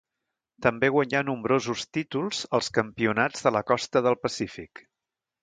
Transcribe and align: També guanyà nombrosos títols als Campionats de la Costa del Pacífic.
També 0.65 0.87
guanyà 0.95 1.19
nombrosos 1.27 1.83
títols 1.97 2.41
als 2.59 2.71
Campionats 2.79 3.47
de 3.49 3.53
la 3.59 3.63
Costa 3.75 4.05
del 4.09 4.19
Pacífic. 4.25 4.85